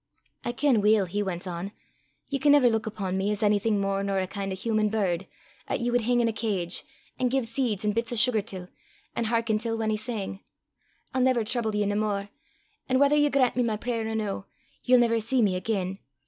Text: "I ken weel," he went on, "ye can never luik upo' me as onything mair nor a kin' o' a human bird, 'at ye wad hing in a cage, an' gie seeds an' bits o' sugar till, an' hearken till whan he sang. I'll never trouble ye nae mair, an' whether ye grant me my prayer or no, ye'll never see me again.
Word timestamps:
"I 0.43 0.51
ken 0.51 0.81
weel," 0.81 1.05
he 1.05 1.21
went 1.21 1.45
on, 1.47 1.73
"ye 2.27 2.39
can 2.39 2.53
never 2.53 2.71
luik 2.71 2.87
upo' 2.87 3.11
me 3.11 3.29
as 3.29 3.43
onything 3.43 3.79
mair 3.79 4.01
nor 4.01 4.17
a 4.17 4.25
kin' 4.25 4.49
o' 4.49 4.53
a 4.53 4.55
human 4.55 4.89
bird, 4.89 5.27
'at 5.67 5.79
ye 5.79 5.91
wad 5.91 6.01
hing 6.01 6.21
in 6.21 6.27
a 6.27 6.33
cage, 6.33 6.83
an' 7.19 7.29
gie 7.29 7.43
seeds 7.43 7.85
an' 7.85 7.91
bits 7.91 8.11
o' 8.11 8.15
sugar 8.15 8.41
till, 8.41 8.67
an' 9.15 9.25
hearken 9.25 9.59
till 9.59 9.77
whan 9.77 9.91
he 9.91 9.97
sang. 9.97 10.39
I'll 11.13 11.21
never 11.21 11.43
trouble 11.43 11.75
ye 11.75 11.85
nae 11.85 11.93
mair, 11.93 12.29
an' 12.89 12.97
whether 12.97 13.15
ye 13.15 13.29
grant 13.29 13.55
me 13.55 13.61
my 13.61 13.77
prayer 13.77 14.09
or 14.09 14.15
no, 14.15 14.47
ye'll 14.81 14.97
never 14.99 15.19
see 15.19 15.43
me 15.43 15.55
again. 15.55 15.99